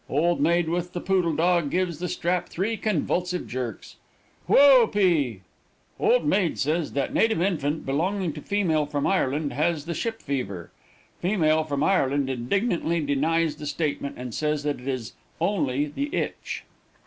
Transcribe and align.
Old 0.09 0.39
maid 0.41 0.67
with 0.67 0.93
the 0.93 0.99
poodle 0.99 1.35
dog 1.35 1.69
gives 1.69 1.99
the 1.99 2.09
strap 2.09 2.49
three 2.49 2.75
convulsive 2.75 3.45
jerks. 3.47 3.97
'Whoa 4.47 4.87
'p.' 4.87 5.41
Old 5.99 6.25
maid 6.25 6.57
says 6.57 6.93
that 6.93 7.13
native 7.13 7.39
infant, 7.39 7.85
belonging 7.85 8.33
to 8.33 8.41
female 8.41 8.87
from 8.87 9.05
Ireland, 9.05 9.53
has 9.53 9.85
the 9.85 9.93
ship 9.93 10.19
fever. 10.19 10.71
Female 11.19 11.63
from 11.65 11.83
Ireland 11.83 12.31
indignantly 12.31 13.01
denies 13.05 13.57
the 13.57 13.67
statement, 13.67 14.15
and 14.17 14.33
says 14.33 14.63
that 14.63 14.81
it 14.81 14.87
is 14.87 15.13
only 15.39 15.85
the 15.85 16.09
itch. 16.15 16.63